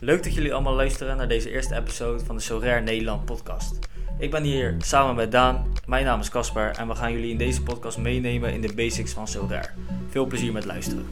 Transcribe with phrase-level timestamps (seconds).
[0.00, 3.78] Leuk dat jullie allemaal luisteren naar deze eerste episode van de Sorare Nederland podcast.
[4.18, 7.38] Ik ben hier samen met Daan, mijn naam is Casper en we gaan jullie in
[7.38, 9.70] deze podcast meenemen in de basics van Sorare.
[10.08, 11.06] Veel plezier met luisteren.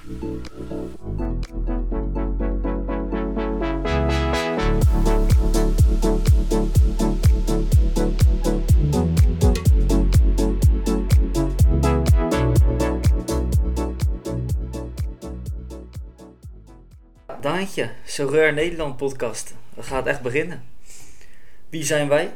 [17.53, 19.55] Daantje, Sorare Nederland podcast.
[19.75, 20.63] We gaan echt beginnen.
[21.69, 22.33] Wie zijn wij?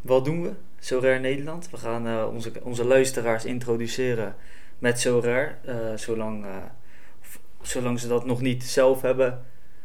[0.00, 0.52] Wat doen we?
[0.78, 1.70] Sorare Nederland.
[1.70, 4.34] We gaan eh, onze, onze luisteraars introduceren
[4.78, 5.54] met Sorare.
[5.64, 6.56] eh zolang, eh,
[7.62, 9.44] zolang ze dat nog niet zelf hebben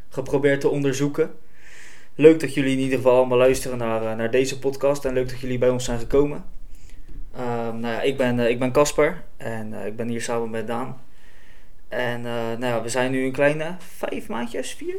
[0.09, 1.31] geprobeerd te onderzoeken.
[2.15, 5.05] Leuk dat jullie in ieder geval allemaal luisteren naar, naar deze podcast.
[5.05, 6.45] En leuk dat jullie bij ons zijn gekomen.
[7.35, 10.67] Ehm, nou ja, ik ben eh, ik ben Casper en ik ben hier samen met
[10.67, 11.01] Daan.
[11.95, 14.95] En eh, nou ja, we zijn nu een kleine vijf maandjes, vier?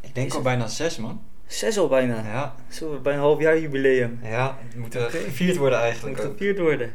[0.00, 1.22] Ik denk al het- bijna zes, man.
[1.46, 2.22] Zes al bijna.
[2.24, 4.20] Ja, Zo, bij een half jaar jubileum.
[4.22, 6.32] ja het moet gevierd worden eigenlijk moet ook.
[6.32, 6.94] gevierd worden.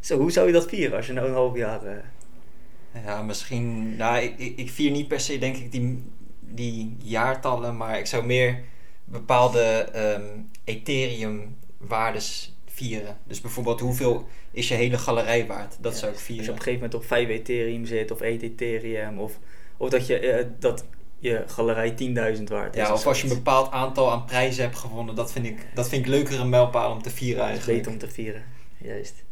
[0.00, 1.82] Zo, hoe zou je dat vieren als je nou een half jaar...
[1.84, 3.96] eh, Ja, misschien...
[3.96, 6.02] Nou, ik, ik, ik vier niet per se, denk ik, die,
[6.40, 7.76] die jaartallen.
[7.76, 8.60] Maar ik zou meer
[9.04, 9.60] bepaalde
[9.92, 10.22] ehm
[10.64, 13.16] Ethereum-waardes vieren.
[13.24, 14.28] Dus bijvoorbeeld, hoeveel
[14.58, 15.76] is je hele galerij waard?
[15.80, 16.50] Dat ja, zou ik Als je vieren.
[16.50, 19.18] op een gegeven moment op 5 Ethereum zit of 1 Ethereum.
[19.18, 19.38] Of,
[19.76, 20.84] of dat je, eh, dat
[21.18, 22.82] je galerij 10.000 waard is.
[22.86, 25.14] Ja, of als je een bepaald aantal aan prijzen hebt gewonnen.
[25.14, 27.78] Dat vind ik, dat vind ik leukere mijlpaal om te vieren Dat is eigenlijk.
[27.78, 28.44] beter om te vieren.
[28.78, 29.24] Juist.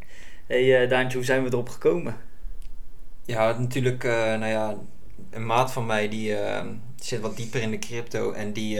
[0.45, 2.17] hey, eh, Daantje, hoe zijn we erop gekomen?
[3.25, 4.77] Ja, natuurlijk, eh, nou ja,
[5.29, 6.35] een maat van mij die
[6.95, 8.75] zit wat dieper in de crypto en die,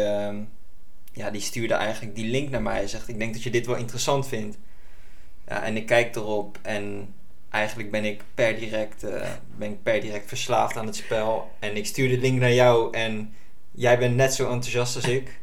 [1.13, 2.75] ja, die stuurde eigenlijk die link naar mij.
[2.75, 4.57] Hij zegt, ik denk dat je dit wel interessant vindt.
[5.47, 7.13] Ja, en ik kijk erop en
[7.49, 11.51] eigenlijk ben ik per direct, eh, ben ik per direct verslaafd aan het spel.
[11.59, 13.33] En ik stuur de link naar jou en
[13.71, 15.39] jij bent net zo enthousiast als ik.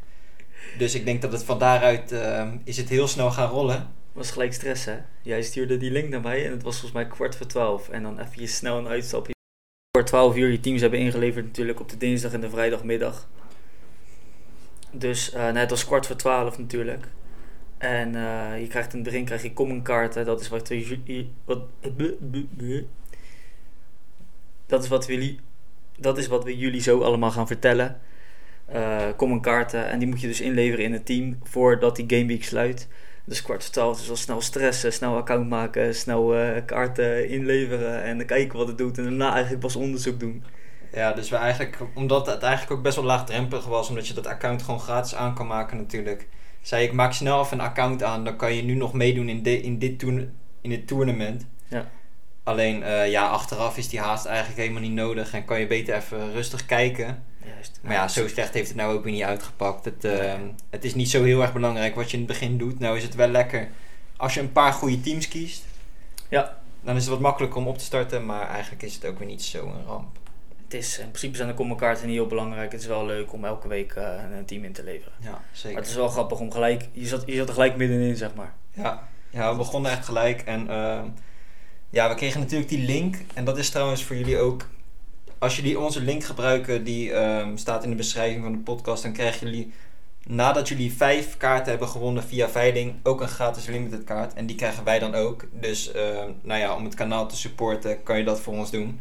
[0.79, 3.93] Dus ik denk dat het van daaruit eh, is het heel snel gaan rollen.
[4.13, 4.97] was gelijk stress, hè?
[5.23, 7.89] Jij stuurde die link naar mij en het was volgens mij kwart voor twaalf.
[7.89, 9.33] En dan even snel een uitstapje.
[9.97, 13.29] Voor 12 uur je teams hebben ingeleverd natuurlijk op de dinsdag en de vrijdagmiddag.
[14.91, 17.07] Dus eh, nou, het was kwart voor twaalf natuurlijk.
[17.85, 20.25] En eh, je krijgt het begin krijg je common kaarten.
[20.25, 21.63] Dat is wat we wat,
[24.67, 25.41] dat is wat jullie
[25.99, 28.01] dat is wat we jullie zo allemaal gaan vertellen.
[28.67, 32.45] Eh common kaarten en die moet je dus inleveren in het team voordat die gameweek
[32.45, 32.89] sluit.
[33.25, 38.19] Dus kwart voor is wel snel stressen, snel account maken, snel eh, kaarten inleveren en
[38.19, 38.99] dan kijken wat het doet.
[38.99, 40.45] En daarna eigenlijk pas onderzoek doen.
[40.93, 44.27] Ja, dus we eigenlijk, omdat het eigenlijk ook best wel laagdrempelig was, omdat je dat
[44.27, 46.27] account gewoon gratis aan kan maken natuurlijk.
[46.65, 49.43] Zei ik, maak snel even een account aan, dan kan je nu nog meedoen in,
[49.43, 51.47] de, in, dit, toern, in dit tournament.
[51.69, 51.91] Ja.
[52.43, 55.97] Alleen, eh, ja, achteraf is die haast eigenlijk helemaal niet nodig en kan je beter
[55.97, 57.25] even rustig kijken.
[57.45, 57.81] Juist.
[57.83, 59.85] Maar ja, zo slecht heeft het nou ook weer niet uitgepakt.
[59.85, 60.35] Het, eh,
[60.71, 62.79] het is niet zo heel erg belangrijk wat je in het begin doet.
[62.79, 63.69] Nou is het wel lekker
[64.17, 65.65] als je een paar goede teams kiest.
[66.29, 66.59] Ja.
[66.83, 69.29] Dan is het wat makkelijker om op te starten, maar eigenlijk is het ook weer
[69.29, 70.19] niet zo'n ramp.
[70.75, 72.73] Is, in principe zijn de common kaarten niet heel belangrijk.
[72.73, 75.13] Het is wel leuk om elke week eh, een team in te leveren.
[75.21, 75.79] Ja, Maar zeker.
[75.79, 78.53] het is wel grappig om gelijk, je zat, je zat er gelijk middenin zeg maar.
[78.73, 80.43] Ja, ja, we begonnen echt gelijk.
[80.43, 81.05] En ehm,
[81.91, 83.17] ja, we kregen natuurlijk die link.
[83.35, 84.69] En dat is trouwens voor jullie ook.
[85.39, 89.13] Als jullie onze link gebruiken, die ehm, staat in de beschrijving van de podcast, dan
[89.13, 89.73] krijgen jullie,
[90.27, 94.35] nadat jullie vijf kaarten hebben gewonnen via veiling, ook een gratis limited kaart.
[94.35, 95.45] En die krijgen wij dan ook.
[95.53, 99.01] Dus ehm, nou ja, om het kanaal te supporten, kan je dat voor ons doen.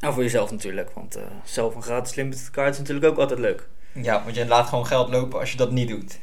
[0.00, 3.38] En voor jezelf natuurlijk, want eh, zelf een gratis limited kaart is natuurlijk ook altijd
[3.38, 3.68] leuk.
[3.92, 6.18] Ja, want je laat gewoon geld lopen als je dat niet doet.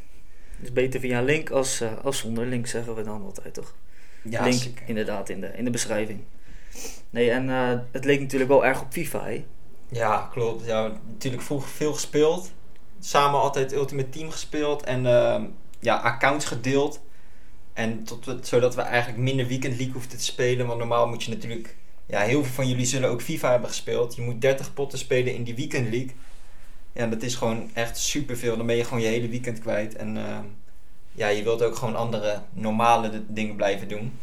[0.59, 3.73] Dus beter via een link als, eh, als zonder link zeggen we dan altijd toch?
[4.21, 4.83] Ja, link zeker.
[4.85, 6.23] inderdaad in de, in de beschrijving.
[7.09, 9.45] Nee, en eh, het leek natuurlijk wel erg op FIFA, hè?
[9.89, 10.65] Ja, klopt.
[10.65, 12.51] Ja, natuurlijk vroeger veel gespeeld.
[12.99, 14.83] Samen altijd Ultimate Team gespeeld.
[14.83, 15.45] En ehm,
[15.79, 17.01] ja, accounts gedeeld.
[17.73, 20.67] En tot we, zodat we eigenlijk minder Weekend League hoefden te spelen.
[20.67, 21.75] Want normaal moet je natuurlijk...
[22.05, 24.15] Ja, heel veel van jullie zullen ook FIFA hebben gespeeld.
[24.15, 26.11] Je moet 30 potten spelen in die Weekend League.
[26.93, 28.57] Ja, dat is gewoon echt superveel.
[28.57, 29.95] Dan ben je gewoon je hele weekend kwijt.
[29.95, 30.45] En ehm,
[31.11, 34.19] ja, je wilt ook gewoon andere normale dingen blijven doen.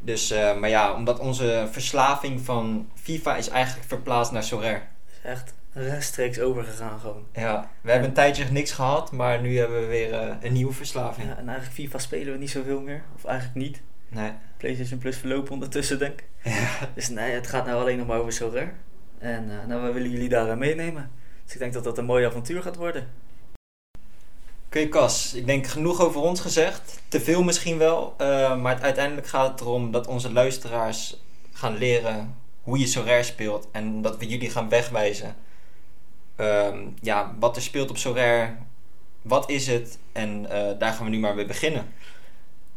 [0.00, 4.82] Dus, eh, maar ja, omdat onze verslaving van FIFA is eigenlijk verplaatst naar Sorare.
[5.10, 7.26] Is echt rechtstreeks overgegaan gewoon.
[7.32, 10.72] Ja, we hebben een tijdje niks gehad, maar nu hebben we weer eh, een nieuwe
[10.72, 11.28] verslaving.
[11.28, 13.02] Ja, en eigenlijk FIFA spelen we niet zoveel meer.
[13.14, 13.82] Of eigenlijk niet.
[14.08, 14.32] Nee.
[14.56, 16.26] PlayStation Plus verlopen ondertussen, denk ik.
[16.52, 16.88] Ja.
[16.94, 18.72] Dus nee, het gaat nou alleen nog maar over Sorare.
[19.18, 21.10] En eh, nou, we willen jullie daaraan meenemen.
[21.44, 23.08] Dus ik denk dat dat een mooi avontuur gaat worden.
[24.66, 27.02] Oké, Cas, ik denk genoeg over ons gezegd.
[27.08, 31.20] Te veel misschien wel, eh, maar uiteindelijk gaat het erom dat onze luisteraars
[31.52, 35.36] gaan leren hoe je Sorare speelt en dat we jullie gaan wegwijzen
[36.36, 38.54] ehm, ja, wat er speelt op Sorare.
[39.22, 39.98] Wat is het?
[40.12, 41.86] En eh, daar gaan we nu maar weer beginnen.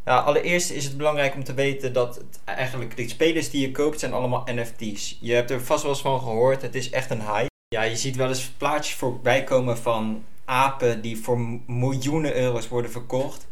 [0.08, 3.70] Ja, allereerst is het belangrijk om te weten dat het eigenlijk de spelers die je
[3.70, 5.18] koopt zijn allemaal NFT's.
[5.20, 6.62] Je hebt er vast wel eens van gehoord.
[6.62, 7.50] Het is echt een hype.
[7.68, 12.90] Ja, je ziet wel eens plaatjes voorbij komen van apen die voor miljoenen euro's worden
[12.90, 13.48] verkocht.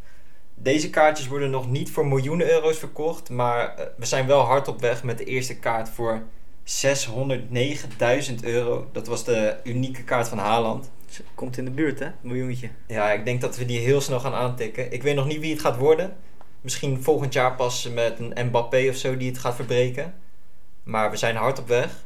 [0.55, 4.69] Deze kaartjes worden nog niet voor miljoenen euro's verkocht, maar eh, we zijn wel hard
[4.69, 6.23] op weg met de eerste kaart voor
[6.65, 8.89] 609.000 euro.
[8.93, 10.91] Dat was de unieke kaart van Haaland.
[11.35, 12.07] Komt in de buurt, hè?
[12.07, 12.69] Een miljoentje.
[12.87, 14.93] Ja, ik denk dat we die heel snel gaan aantikken.
[14.93, 16.17] Ik weet nog niet wie het gaat worden.
[16.67, 20.15] Misschien volgend jaar pas met een Mbappé of zo die het gaat verbreken.
[20.83, 22.05] Maar we zijn hard op weg.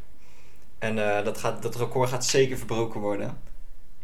[0.78, 3.38] En uh, dat, gaat, dat record gaat zeker verbroken worden.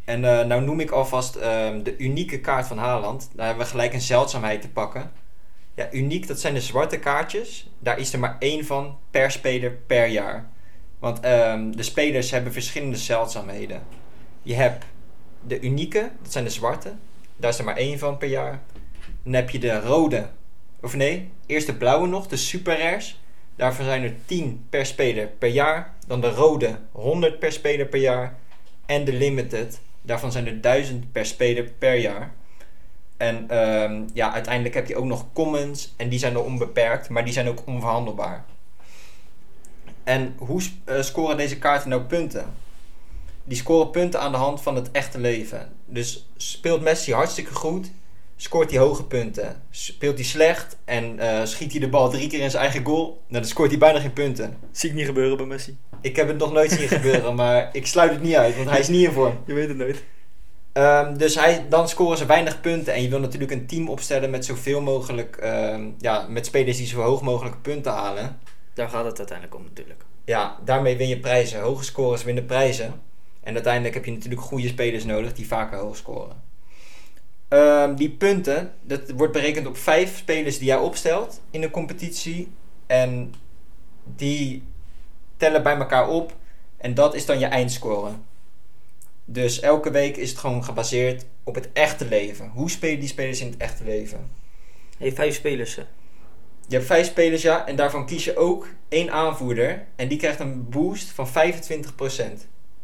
[0.05, 1.43] En uh, nou noem ik alvast uh,
[1.83, 3.31] de unieke kaart van Haaland.
[3.35, 5.13] Daar hebben we gelijk een zeldzaamheid te pakken.
[5.75, 7.71] Ja, uniek, dat zijn de zwarte kaartjes.
[7.79, 10.49] Daar is er maar één van per speler per jaar.
[10.99, 13.83] Want ehm, de spelers hebben verschillende zeldzaamheden.
[14.43, 14.85] Je hebt
[15.47, 16.93] de unieke, dat zijn de zwarte.
[17.37, 18.63] Daar is er maar één van per jaar.
[19.23, 20.29] Dan heb je de rode,
[20.87, 23.21] of nee, eerst de blauwe nog, de super rares.
[23.57, 25.95] Daarvan zijn er 10 per speler per jaar.
[26.07, 28.39] Dan de rode, 100 per speler per jaar.
[28.87, 32.33] En de limited, daarvan zijn er 1000 per speler per jaar.
[33.17, 37.25] En um, ja, uiteindelijk heb je ook nog commons en die zijn er onbeperkt, maar
[37.25, 38.45] die zijn ook onverhandelbaar.
[40.05, 42.55] En hoe uh, scoren deze kaarten nou punten?
[43.45, 45.73] Die scoren punten aan de hand van het echte leven.
[45.85, 47.91] Dus speelt Messi hartstikke goed,
[48.37, 49.63] scoort hij hoge punten.
[49.71, 53.05] Speelt hij slecht en uh, schiet hij de bal drie keer in zijn eigen goal,
[53.05, 54.59] nou, dan scoort hij bijna geen punten.
[54.71, 55.79] Zie ik niet gebeuren bij Messi.
[56.01, 58.81] Ik heb het nog nooit zien gebeuren, maar ik sluit het niet uit, want hij
[58.81, 59.39] is niet in vorm.
[59.47, 60.05] Je weet het nooit.
[60.73, 62.95] Um, dus hij, dan scoren ze weinig punten.
[62.95, 66.87] En je wil natuurlijk een team opstellen met zoveel mogelijk, um, ja, met spelers die
[66.87, 68.39] zo hoog mogelijk punten halen.
[68.75, 70.05] Daar gaat het uiteindelijk om natuurlijk.
[70.25, 71.61] Ja, daarmee win je prijzen.
[71.61, 73.01] Hoge scores winnen prijzen.
[73.43, 76.46] En uiteindelijk heb je natuurlijk goede spelers nodig die vaker hoog scoren.
[77.49, 82.53] Um, die punten, dat wordt berekend op vijf spelers die jij opstelt in de competitie.
[82.87, 83.35] En
[84.05, 84.63] die
[85.37, 86.37] tellen bij elkaar op.
[86.77, 88.11] En dat is dan je eindscore.
[89.25, 92.49] Dus elke week is het gewoon gebaseerd op het echte leven.
[92.49, 94.31] Hoe spelen die spelers in het echte leven?
[94.99, 95.83] Je hebt vijf spelers, hè?
[96.69, 97.67] Je hebt vijf spelers, ja.
[97.67, 99.87] En daarvan kies je ook één aanvoerder.
[99.97, 101.31] En die krijgt een boost van 25%.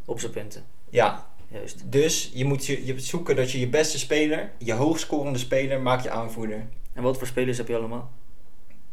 [0.04, 0.64] Op zijn punten.
[0.90, 1.26] Ja.
[1.52, 1.82] Juist.
[1.84, 6.02] Dus je moet, je, je zoeken dat je je beste speler, je hoogscorende speler, maak
[6.02, 6.66] je aanvoerder.
[6.92, 8.10] En wat voor spelers heb je allemaal?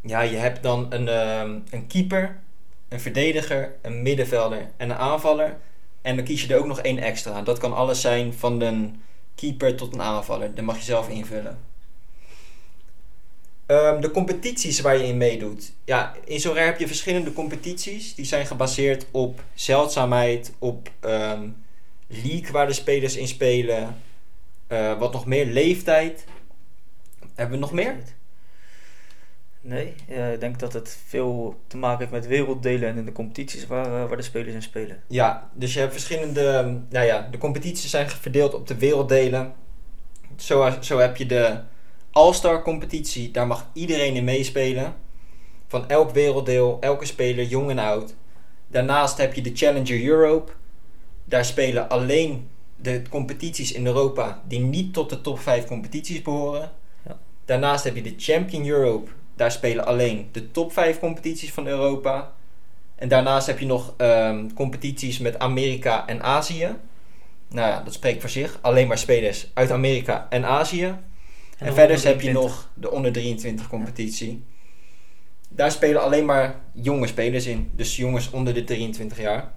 [0.01, 2.39] Ja, je hebt dan een, um, een keeper,
[2.87, 5.57] een verdediger, een middenvelder en een aanvaller.
[6.01, 7.41] En dan kies je er ook nog één extra.
[7.41, 9.01] Dat kan alles zijn van een
[9.35, 10.55] keeper tot een aanvaller.
[10.55, 11.59] Dat mag je zelf invullen.
[13.67, 15.73] Um, de competities waar je in meedoet.
[15.85, 18.15] Ja, in Sorare heb je verschillende competities.
[18.15, 21.55] Die zijn gebaseerd op zeldzaamheid, op um,
[22.09, 23.95] league waar de spelers in spelen.
[24.67, 26.25] Uh, wat nog meer, leeftijd.
[27.35, 27.95] Hebben we nog meer?
[29.61, 33.11] Nee, uh, ik denk dat het veel te maken heeft met werelddelen en in de
[33.11, 35.03] competities waar, uh, waar de spelers in spelen.
[35.07, 36.77] Ja, dus je hebt verschillende.
[36.89, 39.53] Nou ja, de competities zijn verdeeld op de werelddelen.
[40.35, 41.59] Zo, zo heb je de
[42.11, 44.95] All-Star competitie, daar mag iedereen in meespelen.
[45.67, 48.15] Van elk werelddeel, elke speler, jong en oud.
[48.67, 50.51] Daarnaast heb je de Challenger Europe.
[51.29, 56.71] Daar spelen alleen de competities in Europa die niet tot de top 5 competities behoren.
[57.05, 57.19] Ja.
[57.45, 59.11] Daarnaast heb je de Champion Europe.
[59.35, 62.31] Daar spelen alleen de top 5 competities van Europa.
[62.95, 66.75] En daarnaast heb je nog um, competities met Amerika en Azië.
[67.47, 68.57] Nou ja, dat spreekt voor zich.
[68.61, 70.85] Alleen maar spelers uit Amerika en Azië.
[70.85, 74.29] En, en verder heb je nog de onder 23 competitie.
[74.29, 74.37] Ja.
[75.49, 77.71] Daar spelen alleen maar jonge spelers in.
[77.75, 79.51] Dus jongens onder de 23 jaar.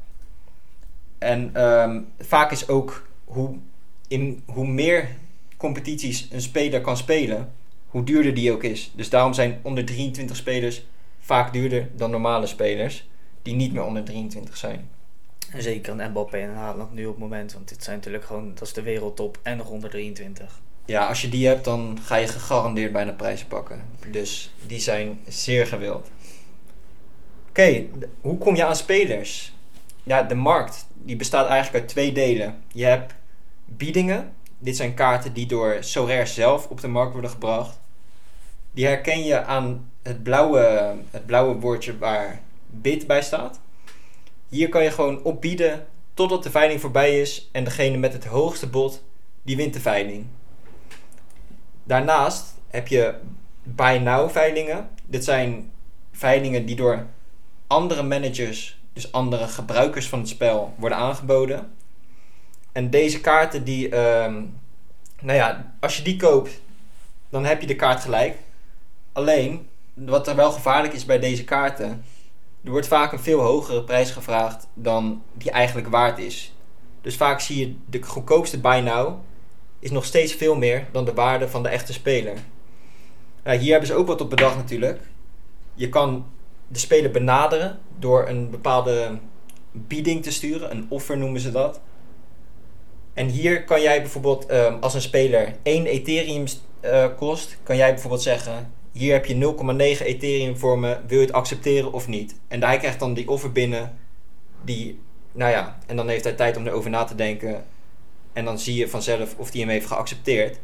[1.22, 3.56] En um, vaak is ook hoe,
[4.08, 5.08] in, hoe meer
[5.56, 7.52] competities een speler kan spelen,
[7.86, 8.92] hoe duurder die ook is.
[8.94, 10.84] Dus daarom zijn onder 23 spelers
[11.18, 13.08] vaak duurder dan normale spelers
[13.42, 14.88] die niet meer onder 23 zijn.
[15.50, 18.50] En zeker een Mbappé en Haaland nu op het moment, want dit zijn natuurlijk gewoon,
[18.54, 20.60] dat is de wereldtop en nog onder 23.
[20.84, 23.82] Ja, als je die hebt, dan ga je gegarandeerd bijna prijzen pakken.
[24.10, 26.10] Dus die zijn zeer gewild.
[27.48, 29.52] Oké, okay, hoe kom je aan spelers?
[30.02, 32.62] Ja, de markt die bestaat eigenlijk uit twee delen.
[32.72, 33.14] Je hebt
[33.64, 34.32] biedingen.
[34.58, 37.80] Dit zijn kaarten die door Sorare zelf op de markt worden gebracht.
[38.72, 43.60] Die herken je aan het blauwe, het blauwe woordje waar bid bij staat.
[44.48, 48.68] Hier kan je gewoon opbieden totdat de veiling voorbij is en degene met het hoogste
[48.68, 49.02] bod,
[49.42, 50.26] die wint de veiling.
[51.84, 53.14] Daarnaast heb je
[53.62, 54.88] buy now veilingen.
[55.06, 55.72] Dit zijn
[56.12, 57.06] veilingen die door
[57.66, 61.72] andere managers, dus andere gebruikers van het spel, worden aangeboden.
[62.72, 64.42] En deze kaarten die, ehm,
[65.20, 66.60] nou ja, als je die koopt,
[67.28, 68.36] dan heb je de kaart gelijk.
[69.12, 72.04] Alleen, wat er wel gevaarlijk is bij deze kaarten,
[72.64, 76.52] er wordt vaak een veel hogere prijs gevraagd dan die eigenlijk waard is.
[77.00, 79.18] Dus vaak zie je de goedkoopste buy now
[79.78, 82.36] is nog steeds veel meer dan de waarde van de echte speler.
[83.42, 85.00] Hier hebben ze ook wat op bedacht natuurlijk.
[85.74, 86.26] Je kan
[86.72, 89.18] de speler benaderen door een bepaalde
[89.72, 91.80] bieding te sturen, een offer noemen ze dat.
[93.14, 96.44] En hier kan jij bijvoorbeeld, um, als een speler 1 Ethereum
[96.84, 99.54] uh, kost, kan jij bijvoorbeeld zeggen: Hier heb je
[99.98, 102.34] 0,9 Ethereum voor me, wil je het accepteren of niet?
[102.48, 103.98] En hij krijgt dan die offer binnen,
[104.64, 105.00] die,
[105.32, 107.64] nou ja, en dan heeft hij tijd om erover na te denken.
[108.32, 110.58] En dan zie je vanzelf of hij hem heeft geaccepteerd.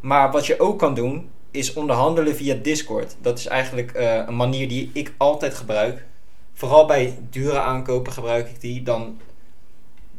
[0.00, 3.16] Maar wat je ook kan doen, is onderhandelen via Discord.
[3.20, 6.04] Dat is eigenlijk uh, een manier die ik altijd gebruik.
[6.52, 8.82] Vooral bij dure aankopen gebruik ik die.
[8.82, 9.20] Dan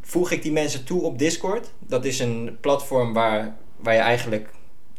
[0.02, 1.72] voeg ik die mensen toe op Discord.
[1.80, 4.50] Dat is een platform waar, waar je eigenlijk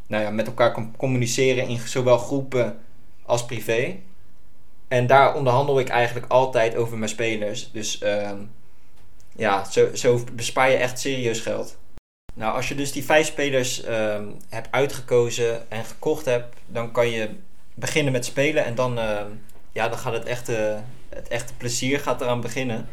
[0.06, 2.78] nou ja, met elkaar kan communiceren in zowel groepen
[3.22, 3.96] als privé.
[4.88, 7.70] En daar onderhandel ik eigenlijk altijd over mijn spelers.
[7.72, 8.30] Dus uh,
[9.36, 11.78] ja, zo, zo bespaar je echt serieus geld.
[12.38, 17.10] Nou, als je dus die vijf spelers uh, hebt uitgekozen en gekocht hebt, dan kan
[17.10, 17.30] je
[17.74, 19.20] beginnen met spelen en dan, uh,
[19.72, 22.88] ja, dan gaat het echte, het echte plezier gaat eraan beginnen.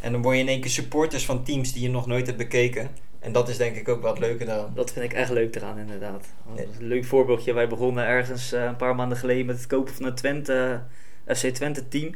[0.00, 2.38] En dan word je in één keer supporters van teams die je nog nooit hebt
[2.38, 2.90] bekeken.
[3.18, 4.70] En dat is denk ik ook wat leuker dan.
[4.74, 6.26] Dat vind ik echt leuk eraan, inderdaad.
[6.56, 7.52] Een leuk voorbeeldje.
[7.52, 10.82] Wij begonnen ergens uh, een paar maanden geleden met het kopen van een Twente,
[11.26, 12.14] FC Twente team.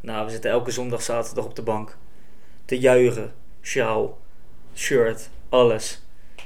[0.00, 1.96] Nou, we zitten elke zondag, zaterdag op de bank.
[2.64, 4.18] Te juichen, sjaal,
[4.74, 6.02] shirt, alles.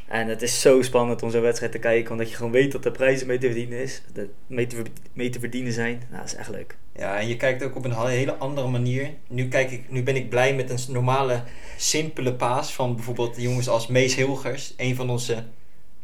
[0.08, 2.82] En het is zo spannend om zo'n wedstrijd te kijken, omdat je gewoon weet dat
[2.82, 4.02] de prijzen mee te verdienen, is,
[4.46, 4.82] mee, te,
[5.12, 6.02] mee te verdienen zijn.
[6.08, 6.76] Nou, dat is echt leuk.
[6.96, 9.10] Ja, en je kijkt ook op een hele andere manier.
[9.28, 11.42] Nu, kijk ik, nu ben ik blij met een normale,
[11.76, 14.74] simpele paas van bijvoorbeeld jongens als Mees Hilgers.
[14.76, 15.44] Een van onze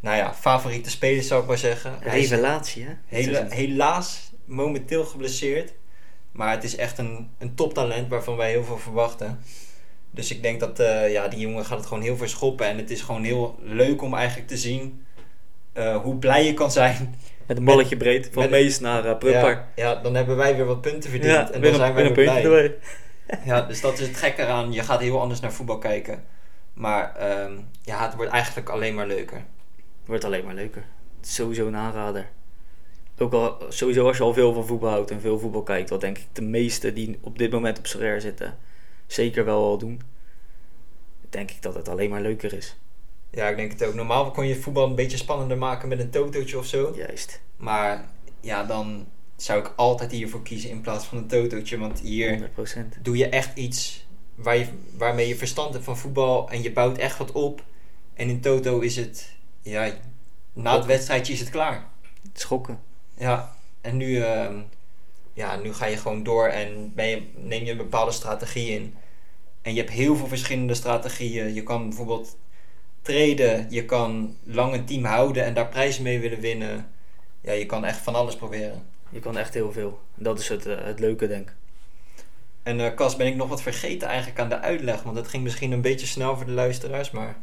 [0.01, 1.99] nou ja, favoriete spelers zou ik maar zeggen.
[2.03, 2.93] Revelatie, hè?
[3.07, 5.73] Hele, helaas momenteel geblesseerd.
[6.33, 9.41] Maar het is echt een, een toptalent waarvan wij heel veel verwachten.
[10.11, 12.67] Dus ik denk dat uh, ja, die jongen gaat het gewoon heel verschoppen.
[12.67, 15.05] En het is gewoon heel leuk om eigenlijk te zien
[15.75, 17.15] uh, hoe blij je kan zijn.
[17.47, 19.51] Met een balletje met, breed, van Mees naar uh, Prupper.
[19.51, 21.33] Ja, ja, dan hebben wij weer wat punten verdiend.
[21.33, 22.45] Ja, en dan zijn wij weer blij.
[22.45, 22.77] Erbij.
[23.45, 24.73] ja, dus dat is het gekke eraan.
[24.73, 26.25] Je gaat heel anders naar voetbal kijken.
[26.73, 29.37] Maar um, ja, het wordt eigenlijk alleen maar leuker.
[29.77, 30.85] Het wordt alleen maar leuker.
[31.21, 32.29] Sowieso een aanrader.
[33.19, 36.01] Ook al, sowieso als je al veel van voetbal houdt en veel voetbal kijkt, wat
[36.01, 38.59] denk ik de meeste die op dit moment op Serrair zitten,
[39.13, 40.01] zeker wel al doen,
[41.29, 42.77] denk ik dat het alleen maar leuker is.
[43.31, 43.95] Ja, ik denk het ook.
[43.95, 46.93] Normaal kon je voetbal een beetje spannender maken met een totootje of zo.
[46.97, 47.41] Juist.
[47.57, 48.09] Maar
[48.41, 51.79] ja, dan zou ik altijd hiervoor kiezen in plaats van een totootje.
[51.79, 52.51] Want hier
[52.97, 53.03] 100%.
[53.03, 56.99] doe je echt iets waar je, waarmee je verstand hebt van voetbal en je bouwt
[56.99, 57.65] echt wat op.
[58.15, 59.93] En in toto is het, ja,
[60.53, 61.89] na het wedstrijdje is het klaar.
[62.33, 62.81] Schokken.
[63.17, 64.51] Ja, en nu, uh,
[65.33, 68.95] ja, nu ga je gewoon door en ben je, neem je een bepaalde strategie in.
[69.63, 71.55] En je hebt heel veel verschillende strategieën.
[71.55, 72.37] Je kan bijvoorbeeld
[73.03, 76.91] treden, je kan lang een team houden en daar prijzen mee willen winnen.
[77.41, 78.87] Ja, je kan echt van alles proberen.
[79.11, 80.01] Je kan echt heel veel.
[80.15, 81.55] Dat is het, uh, het leuke, denk ik.
[82.63, 85.03] En uh, Cas, ben ik nog wat vergeten eigenlijk aan de uitleg?
[85.03, 87.37] Want het ging misschien een beetje snel voor de luisteraars, maar...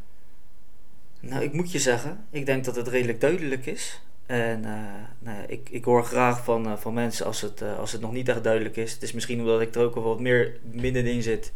[1.20, 4.02] Nou, ik moet je zeggen, ik denk dat het redelijk duidelijk is.
[4.28, 4.72] En uh,
[5.20, 8.02] nou ja, ik, ik hoor graag van, uh, van mensen als het, uh, als het
[8.02, 8.94] nog niet echt duidelijk is.
[8.94, 11.54] Het is misschien omdat ik er ook al wat meer middenin zit,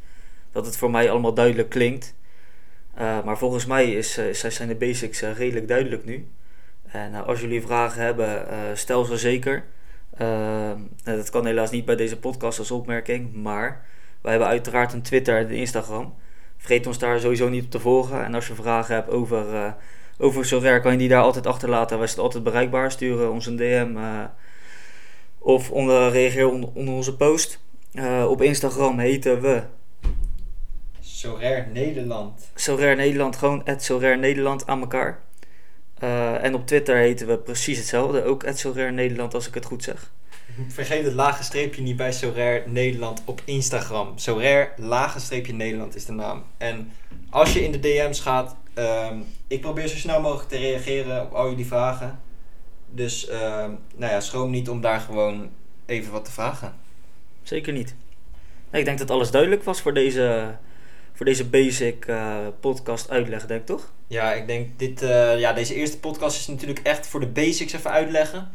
[0.52, 2.16] dat het voor mij allemaal duidelijk klinkt.
[2.96, 6.28] maar volgens mij is, zijn de basics redelijk duidelijk nu.
[6.88, 8.48] En als jullie vragen hebben,
[8.78, 9.64] stel ze zeker.
[11.04, 13.86] dat kan helaas niet bij deze podcast als opmerking, maar
[14.22, 16.14] wij hebben uiteraard een Twitter en een Instagram.
[16.58, 18.24] Vergeet ons daar sowieso niet op te volgen.
[18.24, 19.76] En als je vragen hebt over
[20.22, 21.98] over zover kan je die daar altijd achterlaten.
[21.98, 22.92] Wij zijn altijd bereikbaar.
[22.92, 24.24] Sturen ons een DM uh,
[25.38, 27.60] of onder, reageer onder, onder onze post.
[27.94, 29.62] Uh, op Instagram heten we.
[31.00, 32.52] Sorare Nederland.
[32.56, 35.20] Sorare Nederland, gewoon Sorare Nederland aan elkaar.
[36.04, 38.24] Uh, en op Twitter heten we precies hetzelfde.
[38.24, 40.12] Ook Sorare Nederland, als ik het goed zeg.
[40.68, 44.18] Vergeet het lage streepje niet bij Sorare Nederland op Instagram.
[44.18, 46.44] Sorare lage streepje Nederland is de naam.
[46.58, 46.92] En
[47.30, 51.34] als je in de DM's gaat, um, ik probeer zo snel mogelijk te reageren op
[51.34, 52.20] al jullie vragen.
[52.90, 53.40] Dus uh,
[53.96, 55.50] nou ja, schroom niet om daar gewoon
[55.86, 56.74] even wat te vragen.
[57.44, 57.96] Zeker niet.
[58.70, 60.56] Nee, ik denk dat alles duidelijk was voor deze,
[61.14, 63.92] voor deze basic uh, podcast uitleg, denk ik toch?
[64.08, 67.74] Ja, ik denk dit, uh, ja, deze eerste podcast is natuurlijk echt voor de basics
[67.74, 68.52] even uitleggen.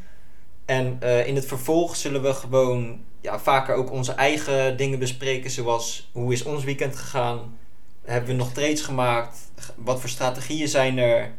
[0.65, 5.51] En uh, in het vervolg zullen we gewoon ja, vaker ook onze eigen dingen bespreken,
[5.51, 7.59] zoals hoe is ons weekend gegaan,
[8.07, 9.39] Hebben we nog trades gemaakt?
[9.75, 11.31] Wat voor strategieën zijn er?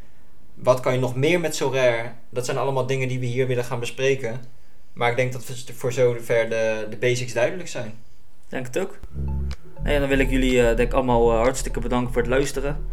[0.54, 2.12] Wat kan je nog meer met Sorare?
[2.30, 4.42] Dat zijn allemaal dingen die we hier willen gaan bespreken.
[4.94, 7.94] Maar ik denk dat we voor zover de, de basics duidelijk zijn.
[8.50, 8.98] Denk het ook.
[9.84, 12.86] En dan wil ik jullie uh, denk ik allemaal uh, hartstikke bedanken voor het luisteren.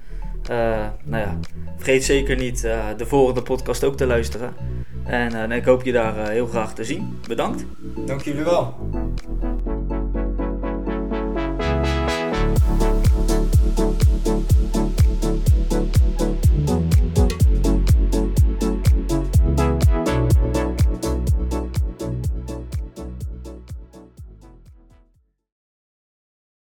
[0.51, 1.39] Uh, nou ja,
[1.77, 2.61] vergeet zeker niet
[2.97, 4.55] de volgende podcast ook te luisteren.
[5.05, 7.21] En ik hoop je daar heel graag te zien.
[7.29, 7.65] Bedankt.
[8.07, 8.84] Dank jullie wel.